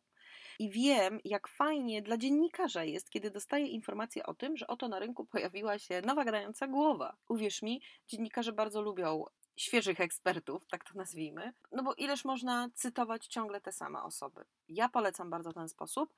I 0.58 0.70
wiem, 0.70 1.20
jak 1.24 1.48
fajnie 1.48 2.02
dla 2.02 2.16
dziennikarza 2.16 2.84
jest, 2.84 3.10
kiedy 3.10 3.30
dostaje 3.30 3.66
informację 3.66 4.26
o 4.26 4.34
tym, 4.34 4.56
że 4.56 4.66
oto 4.66 4.88
na 4.88 4.98
rynku 4.98 5.26
pojawiła 5.26 5.78
się 5.78 6.02
nowa 6.02 6.24
grająca 6.24 6.66
głowa. 6.66 7.16
Uwierz 7.28 7.62
mi, 7.62 7.82
dziennikarze 8.08 8.52
bardzo 8.52 8.82
lubią 8.82 9.24
świeżych 9.56 10.00
ekspertów, 10.00 10.66
tak 10.66 10.84
to 10.84 10.90
nazwijmy, 10.94 11.52
no 11.72 11.82
bo 11.82 11.94
ileż 11.94 12.24
można 12.24 12.68
cytować 12.74 13.26
ciągle 13.26 13.60
te 13.60 13.72
same 13.72 14.02
osoby. 14.02 14.44
Ja 14.68 14.88
polecam 14.88 15.30
bardzo 15.30 15.52
ten 15.52 15.68
sposób. 15.68 16.14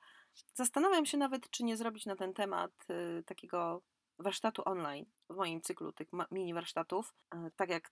Zastanawiam 0.53 1.05
się 1.05 1.17
nawet, 1.17 1.49
czy 1.49 1.63
nie 1.63 1.77
zrobić 1.77 2.05
na 2.05 2.15
ten 2.15 2.33
temat 2.33 2.71
y, 2.89 3.23
takiego 3.23 3.81
warsztatu 4.19 4.61
online 4.65 5.05
w 5.29 5.35
moim 5.35 5.61
cyklu 5.61 5.91
tych 5.91 6.07
mini 6.31 6.53
warsztatów, 6.53 7.13
y, 7.35 7.51
tak 7.55 7.69
jak 7.69 7.91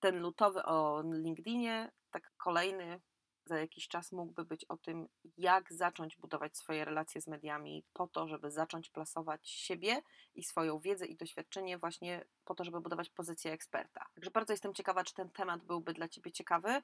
ten 0.00 0.20
lutowy 0.20 0.62
o 0.62 1.02
LinkedInie, 1.12 1.90
tak 2.12 2.32
kolejny 2.36 3.00
za 3.44 3.58
jakiś 3.58 3.88
czas 3.88 4.12
mógłby 4.12 4.44
być 4.44 4.64
o 4.64 4.76
tym, 4.76 5.08
jak 5.36 5.72
zacząć 5.72 6.16
budować 6.16 6.56
swoje 6.56 6.84
relacje 6.84 7.20
z 7.20 7.26
mediami 7.26 7.84
po 7.92 8.06
to, 8.06 8.28
żeby 8.28 8.50
zacząć 8.50 8.90
plasować 8.90 9.48
siebie 9.48 10.02
i 10.34 10.44
swoją 10.44 10.80
wiedzę 10.80 11.06
i 11.06 11.16
doświadczenie 11.16 11.78
właśnie 11.78 12.24
po 12.44 12.54
to, 12.54 12.64
żeby 12.64 12.80
budować 12.80 13.10
pozycję 13.10 13.52
eksperta. 13.52 14.06
Także 14.14 14.30
bardzo 14.30 14.52
jestem 14.52 14.74
ciekawa, 14.74 15.04
czy 15.04 15.14
ten 15.14 15.30
temat 15.30 15.64
byłby 15.64 15.92
dla 15.92 16.08
Ciebie 16.08 16.32
ciekawy. 16.32 16.82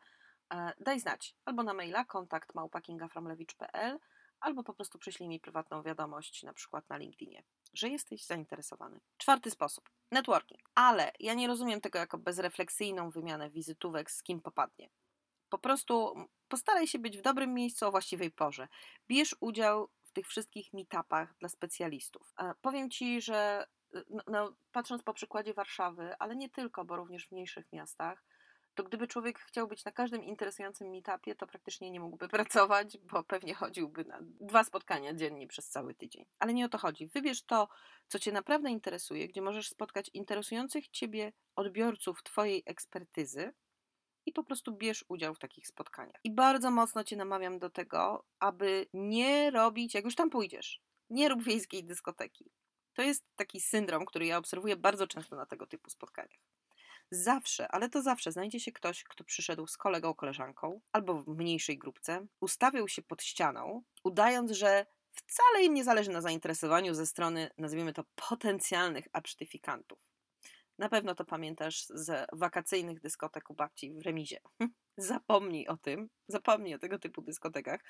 E, 0.54 0.72
daj 0.80 1.00
znać 1.00 1.34
albo 1.44 1.62
na 1.62 1.74
maila 1.74 2.04
kontakt 2.04 2.54
małpakingafromlewicz.pl 2.54 3.98
albo 4.40 4.62
po 4.62 4.74
prostu 4.74 4.98
przyślij 4.98 5.28
mi 5.28 5.40
prywatną 5.40 5.82
wiadomość 5.82 6.42
na 6.42 6.52
przykład 6.52 6.88
na 6.88 6.96
LinkedInie, 6.96 7.42
że 7.74 7.88
jesteś 7.88 8.26
zainteresowany. 8.26 9.00
Czwarty 9.16 9.50
sposób. 9.50 9.90
Networking. 10.12 10.60
Ale 10.74 11.12
ja 11.20 11.34
nie 11.34 11.46
rozumiem 11.46 11.80
tego 11.80 11.98
jako 11.98 12.18
bezrefleksyjną 12.18 13.10
wymianę 13.10 13.50
wizytówek 13.50 14.10
z 14.10 14.22
kim 14.22 14.40
popadnie. 14.40 14.88
Po 15.48 15.58
prostu 15.58 16.14
postaraj 16.48 16.86
się 16.86 16.98
być 16.98 17.18
w 17.18 17.22
dobrym 17.22 17.54
miejscu 17.54 17.86
o 17.86 17.90
właściwej 17.90 18.30
porze. 18.30 18.68
Bierz 19.08 19.36
udział 19.40 19.90
w 20.02 20.12
tych 20.12 20.26
wszystkich 20.26 20.72
meetupach 20.72 21.34
dla 21.38 21.48
specjalistów. 21.48 22.34
Powiem 22.60 22.90
Ci, 22.90 23.20
że 23.20 23.66
y, 23.94 24.04
no, 24.10 24.22
no, 24.26 24.52
patrząc 24.72 25.02
po 25.02 25.14
przykładzie 25.14 25.54
Warszawy, 25.54 26.14
ale 26.18 26.36
nie 26.36 26.50
tylko, 26.50 26.84
bo 26.84 26.96
również 26.96 27.28
w 27.28 27.32
mniejszych 27.32 27.72
miastach, 27.72 28.24
to 28.78 28.84
gdyby 28.84 29.06
człowiek 29.06 29.38
chciał 29.38 29.68
być 29.68 29.84
na 29.84 29.92
każdym 29.92 30.24
interesującym 30.24 30.90
meetupie, 30.90 31.34
to 31.34 31.46
praktycznie 31.46 31.90
nie 31.90 32.00
mógłby 32.00 32.28
pracować, 32.38 32.98
bo 32.98 33.24
pewnie 33.24 33.54
chodziłby 33.54 34.04
na 34.04 34.18
dwa 34.22 34.64
spotkania 34.64 35.14
dziennie 35.14 35.46
przez 35.46 35.68
cały 35.68 35.94
tydzień. 35.94 36.24
Ale 36.38 36.54
nie 36.54 36.66
o 36.66 36.68
to 36.68 36.78
chodzi. 36.78 37.06
Wybierz 37.06 37.42
to, 37.42 37.68
co 38.08 38.18
Cię 38.18 38.32
naprawdę 38.32 38.70
interesuje, 38.70 39.28
gdzie 39.28 39.42
możesz 39.42 39.68
spotkać 39.68 40.10
interesujących 40.14 40.88
Ciebie 40.88 41.32
odbiorców 41.56 42.22
Twojej 42.22 42.62
ekspertyzy, 42.66 43.52
i 44.28 44.32
po 44.32 44.44
prostu 44.44 44.72
bierz 44.72 45.04
udział 45.08 45.34
w 45.34 45.38
takich 45.38 45.66
spotkaniach. 45.66 46.20
I 46.24 46.30
bardzo 46.30 46.70
mocno 46.70 47.04
Cię 47.04 47.16
namawiam 47.16 47.58
do 47.58 47.70
tego, 47.70 48.24
aby 48.40 48.86
nie 48.92 49.50
robić, 49.50 49.94
jak 49.94 50.04
już 50.04 50.14
tam 50.14 50.30
pójdziesz, 50.30 50.82
nie 51.10 51.28
rób 51.28 51.42
wiejskiej 51.42 51.84
dyskoteki. 51.84 52.50
To 52.94 53.02
jest 53.02 53.24
taki 53.36 53.60
syndrom, 53.60 54.04
który 54.04 54.26
ja 54.26 54.38
obserwuję 54.38 54.76
bardzo 54.76 55.06
często 55.06 55.36
na 55.36 55.46
tego 55.46 55.66
typu 55.66 55.90
spotkaniach. 55.90 56.40
Zawsze, 57.10 57.68
ale 57.68 57.88
to 57.88 58.02
zawsze 58.02 58.32
znajdzie 58.32 58.60
się 58.60 58.72
ktoś, 58.72 59.04
kto 59.04 59.24
przyszedł 59.24 59.66
z 59.66 59.76
kolegą, 59.76 60.14
koleżanką 60.14 60.80
albo 60.92 61.14
w 61.14 61.28
mniejszej 61.28 61.78
grupce, 61.78 62.26
ustawił 62.40 62.88
się 62.88 63.02
pod 63.02 63.22
ścianą, 63.22 63.82
udając, 64.04 64.50
że 64.50 64.86
wcale 65.10 65.64
im 65.64 65.74
nie 65.74 65.84
zależy 65.84 66.10
na 66.10 66.20
zainteresowaniu 66.20 66.94
ze 66.94 67.06
strony, 67.06 67.50
nazwijmy 67.58 67.92
to, 67.92 68.04
potencjalnych 68.28 69.08
absztyfikantów. 69.12 70.07
Na 70.78 70.88
pewno 70.88 71.14
to 71.14 71.24
pamiętasz 71.24 71.86
z 71.86 72.26
wakacyjnych 72.32 73.00
dyskotek 73.00 73.50
u 73.50 73.54
babci 73.54 73.94
w 73.94 74.02
remizie. 74.02 74.40
Zapomnij 74.96 75.68
o 75.68 75.76
tym, 75.76 76.08
zapomnij 76.28 76.74
o 76.74 76.78
tego 76.78 76.98
typu 76.98 77.22
dyskotekach, 77.22 77.80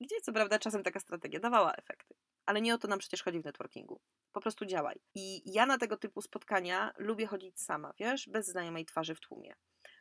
gdzie 0.00 0.20
co 0.20 0.32
prawda 0.32 0.58
czasem 0.58 0.82
taka 0.82 1.00
strategia 1.00 1.40
dawała 1.40 1.72
efekty. 1.74 2.14
Ale 2.46 2.60
nie 2.60 2.74
o 2.74 2.78
to 2.78 2.88
nam 2.88 2.98
przecież 2.98 3.22
chodzi 3.22 3.40
w 3.40 3.44
networkingu. 3.44 4.00
Po 4.32 4.40
prostu 4.40 4.66
działaj. 4.66 5.00
I 5.14 5.52
ja 5.52 5.66
na 5.66 5.78
tego 5.78 5.96
typu 5.96 6.22
spotkania 6.22 6.92
lubię 6.98 7.26
chodzić 7.26 7.60
sama, 7.60 7.92
wiesz, 7.98 8.28
bez 8.28 8.46
znajomej 8.46 8.84
twarzy 8.84 9.14
w 9.14 9.20
tłumie. 9.20 9.54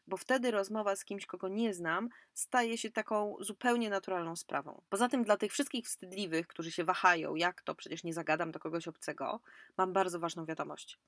Bo 0.07 0.17
wtedy 0.17 0.51
rozmowa 0.51 0.95
z 0.95 1.05
kimś, 1.05 1.25
kogo 1.25 1.47
nie 1.47 1.73
znam, 1.73 2.09
staje 2.33 2.77
się 2.77 2.91
taką 2.91 3.35
zupełnie 3.39 3.89
naturalną 3.89 4.35
sprawą. 4.35 4.81
Poza 4.89 5.07
tym, 5.07 5.23
dla 5.23 5.37
tych 5.37 5.51
wszystkich 5.51 5.85
wstydliwych, 5.85 6.47
którzy 6.47 6.71
się 6.71 6.83
wahają, 6.83 7.35
jak 7.35 7.61
to 7.61 7.75
przecież 7.75 8.03
nie 8.03 8.13
zagadam 8.13 8.51
do 8.51 8.59
kogoś 8.59 8.87
obcego, 8.87 9.41
mam 9.77 9.93
bardzo 9.93 10.19
ważną 10.19 10.45
wiadomość. 10.45 10.99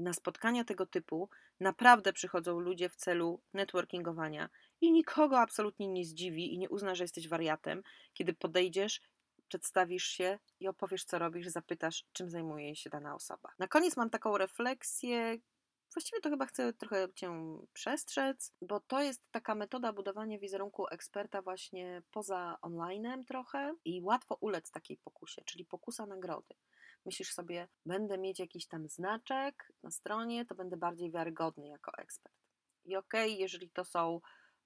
Na 0.00 0.12
spotkania 0.12 0.64
tego 0.64 0.86
typu 0.86 1.28
naprawdę 1.60 2.12
przychodzą 2.12 2.60
ludzie 2.60 2.88
w 2.88 2.96
celu 2.96 3.40
networkingowania 3.54 4.48
i 4.80 4.92
nikogo 4.92 5.38
absolutnie 5.38 5.88
nie 5.88 6.04
zdziwi 6.04 6.54
i 6.54 6.58
nie 6.58 6.68
uzna, 6.68 6.94
że 6.94 7.04
jesteś 7.04 7.28
wariatem, 7.28 7.82
kiedy 8.14 8.34
podejdziesz 8.34 9.00
przedstawisz 9.48 10.04
się 10.04 10.38
i 10.60 10.68
opowiesz, 10.68 11.04
co 11.04 11.18
robisz, 11.18 11.46
zapytasz, 11.46 12.04
czym 12.12 12.30
zajmuje 12.30 12.76
się 12.76 12.90
dana 12.90 13.14
osoba. 13.14 13.48
Na 13.58 13.68
koniec 13.68 13.96
mam 13.96 14.10
taką 14.10 14.38
refleksję, 14.38 15.38
Właściwie 15.94 16.20
to 16.20 16.30
chyba 16.30 16.46
chcę 16.46 16.72
trochę 16.72 17.08
Cię 17.14 17.30
przestrzec, 17.72 18.52
bo 18.62 18.80
to 18.80 19.02
jest 19.02 19.30
taka 19.30 19.54
metoda 19.54 19.92
budowania 19.92 20.38
wizerunku 20.38 20.86
eksperta 20.88 21.42
właśnie 21.42 22.02
poza 22.10 22.58
onlinem 22.62 23.24
trochę 23.24 23.74
i 23.84 24.02
łatwo 24.02 24.36
ulec 24.40 24.70
takiej 24.70 24.96
pokusie, 24.96 25.42
czyli 25.44 25.64
pokusa 25.64 26.06
nagrody. 26.06 26.54
Myślisz 27.04 27.32
sobie, 27.32 27.68
będę 27.86 28.18
mieć 28.18 28.38
jakiś 28.38 28.66
tam 28.66 28.88
znaczek 28.88 29.72
na 29.82 29.90
stronie, 29.90 30.46
to 30.46 30.54
będę 30.54 30.76
bardziej 30.76 31.10
wiarygodny 31.10 31.68
jako 31.68 31.92
ekspert. 31.98 32.34
I 32.84 32.96
okej, 32.96 33.30
okay, 33.32 33.40
jeżeli 33.40 33.70
to 33.70 33.84
są 33.84 34.20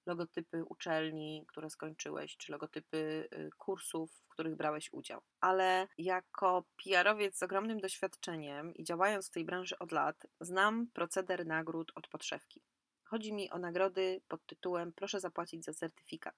logotypy 0.05 0.63
uczelni, 0.65 1.45
które 1.47 1.69
skończyłeś, 1.69 2.37
czy 2.37 2.51
logotypy 2.51 3.29
y, 3.33 3.49
kursów, 3.57 4.11
w 4.11 4.27
których 4.27 4.55
brałeś 4.55 4.93
udział. 4.93 5.21
Ale 5.39 5.87
jako 5.97 6.63
PR-owiec 6.83 7.37
z 7.37 7.43
ogromnym 7.43 7.79
doświadczeniem 7.79 8.75
i 8.75 8.83
działając 8.83 9.27
w 9.27 9.31
tej 9.31 9.45
branży 9.45 9.77
od 9.79 9.91
lat, 9.91 10.25
znam 10.41 10.87
proceder 10.93 11.45
nagród 11.45 11.91
od 11.95 12.07
podszewki. 12.07 12.61
Chodzi 13.03 13.33
mi 13.33 13.51
o 13.51 13.57
nagrody 13.57 14.21
pod 14.27 14.45
tytułem 14.45 14.93
Proszę 14.93 15.19
zapłacić 15.19 15.65
za 15.65 15.73
certyfikat. 15.73 16.35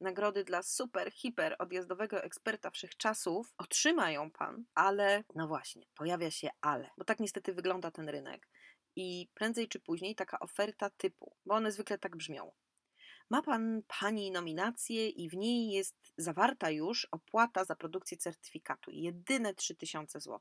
Nagrody 0.00 0.44
dla 0.44 0.62
super, 0.62 1.12
hiper 1.12 1.56
odjazdowego 1.58 2.22
eksperta 2.22 2.70
wszechczasów 2.70 3.54
otrzymają 3.58 4.30
pan, 4.30 4.64
ale 4.74 5.24
no 5.34 5.48
właśnie, 5.48 5.86
pojawia 5.94 6.30
się 6.30 6.48
ale, 6.60 6.90
bo 6.98 7.04
tak 7.04 7.20
niestety 7.20 7.54
wygląda 7.54 7.90
ten 7.90 8.08
rynek. 8.08 8.48
I 8.96 9.28
prędzej 9.34 9.68
czy 9.68 9.80
później 9.80 10.14
taka 10.14 10.38
oferta 10.38 10.90
typu, 10.90 11.36
bo 11.46 11.54
one 11.54 11.72
zwykle 11.72 11.98
tak 11.98 12.16
brzmią 12.16 12.52
ma 13.30 13.42
pan 13.42 13.82
pani 14.00 14.30
nominację 14.30 15.08
i 15.08 15.28
w 15.28 15.34
niej 15.34 15.70
jest 15.70 15.96
zawarta 16.16 16.70
już 16.70 17.08
opłata 17.10 17.64
za 17.64 17.76
produkcję 17.76 18.16
certyfikatu, 18.16 18.90
jedyne 18.90 19.54
3000 19.54 20.20
zł. 20.20 20.40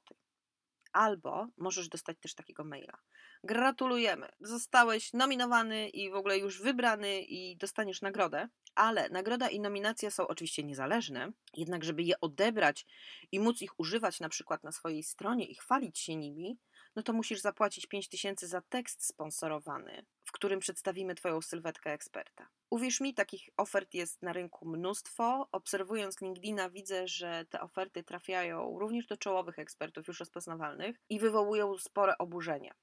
Albo 0.92 1.48
możesz 1.58 1.90
dostać 1.90 2.18
też 2.20 2.36
takiego 2.36 2.64
maila. 2.64 2.98
Gratulujemy, 3.44 4.30
zostałeś 4.40 5.14
nominowany 5.14 5.90
i 5.90 6.12
w 6.12 6.16
ogóle 6.16 6.38
już 6.38 6.62
wybrany 6.62 7.22
i 7.22 7.58
dostaniesz 7.58 8.02
nagrodę, 8.02 8.48
ale 8.76 9.10
nagroda 9.10 9.50
i 9.50 9.60
nominacja 9.60 10.12
są 10.12 10.28
oczywiście 10.28 10.64
niezależne, 10.64 11.32
jednak 11.54 11.84
żeby 11.84 12.04
je 12.04 12.20
odebrać 12.22 12.86
i 13.32 13.40
móc 13.40 13.62
ich 13.62 13.80
używać 13.80 14.20
na 14.20 14.30
przykład 14.30 14.64
na 14.64 14.72
swojej 14.72 15.04
stronie 15.04 15.46
i 15.46 15.56
chwalić 15.56 16.00
się 16.00 16.16
nimi, 16.16 16.58
no 16.96 17.04
to 17.04 17.14
musisz 17.14 17.42
zapłacić 17.42 17.86
5000 17.86 18.48
za 18.48 18.62
tekst 18.62 19.06
sponsorowany, 19.06 20.06
w 20.24 20.32
którym 20.32 20.60
przedstawimy 20.60 21.16
Twoją 21.16 21.42
sylwetkę 21.42 21.94
eksperta. 21.94 22.48
Uwierz 22.70 23.02
mi, 23.02 23.14
takich 23.14 23.50
ofert 23.58 23.94
jest 23.94 24.22
na 24.22 24.34
rynku 24.34 24.70
mnóstwo. 24.70 25.48
Obserwując 25.52 26.22
LinkedIna, 26.22 26.70
widzę, 26.70 27.08
że 27.08 27.46
te 27.50 27.62
oferty 27.62 28.04
trafiają 28.04 28.80
również 28.80 29.08
do 29.08 29.18
czołowych 29.18 29.60
ekspertów 29.60 30.08
już 30.08 30.20
rozpoznawalnych 30.20 30.98
i 31.10 31.20
wywołują 31.20 31.78
spore 31.78 32.18
oburzenie. 32.18 32.74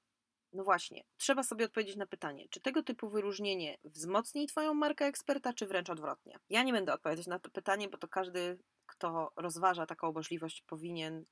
No 0.53 0.63
właśnie, 0.63 1.03
trzeba 1.17 1.43
sobie 1.43 1.65
odpowiedzieć 1.65 1.95
na 1.95 2.05
pytanie, 2.05 2.45
czy 2.49 2.61
tego 2.61 2.83
typu 2.83 3.09
wyróżnienie 3.09 3.77
wzmocni 3.83 4.47
Twoją 4.47 4.73
markę 4.73 5.05
eksperta, 5.05 5.53
czy 5.53 5.67
wręcz 5.67 5.89
odwrotnie? 5.89 6.39
Ja 6.49 6.63
nie 6.63 6.73
będę 6.73 6.93
odpowiadać 6.93 7.27
na 7.27 7.39
to 7.39 7.49
pytanie, 7.49 7.89
bo 7.89 7.97
to 7.97 8.07
każdy, 8.07 8.59
kto 8.85 9.31
rozważa 9.35 9.85
taką 9.85 10.11
możliwość, 10.11 10.61
powinien 10.61 11.25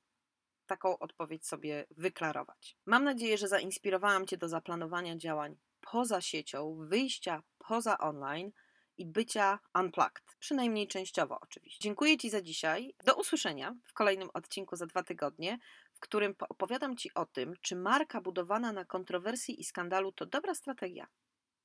taką 0.66 0.98
odpowiedź 0.98 1.46
sobie 1.46 1.86
wyklarować. 1.90 2.76
Mam 2.86 3.04
nadzieję, 3.04 3.38
że 3.38 3.48
zainspirowałam 3.48 4.26
Cię 4.26 4.36
do 4.36 4.48
zaplanowania 4.48 5.16
działań 5.16 5.56
poza 5.80 6.20
siecią, 6.20 6.76
wyjścia 6.80 7.42
poza 7.58 7.98
online 7.98 8.52
i 8.96 9.06
bycia 9.06 9.58
unplugged, 9.74 10.24
przynajmniej 10.38 10.88
częściowo 10.88 11.38
oczywiście. 11.40 11.78
Dziękuję 11.80 12.16
Ci 12.16 12.30
za 12.30 12.42
dzisiaj. 12.42 12.94
Do 13.04 13.14
usłyszenia 13.14 13.74
w 13.84 13.92
kolejnym 13.92 14.28
odcinku 14.34 14.76
za 14.76 14.86
dwa 14.86 15.02
tygodnie, 15.02 15.58
którym 16.02 16.34
opowiadam 16.48 16.96
Ci 16.96 17.14
o 17.14 17.26
tym, 17.26 17.54
czy 17.60 17.76
marka 17.76 18.20
budowana 18.20 18.72
na 18.72 18.84
kontrowersji 18.84 19.60
i 19.60 19.64
skandalu 19.64 20.12
to 20.12 20.26
dobra 20.26 20.54
strategia. 20.54 21.06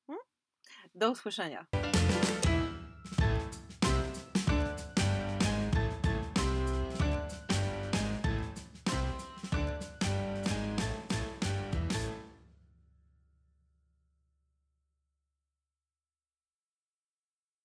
Hmm? 0.07 0.23
Do 0.95 1.11
usłyszenia. 1.11 1.65